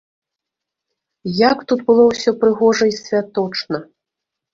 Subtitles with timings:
[1.49, 3.77] Як тут было ўсё прыгожа і святочна.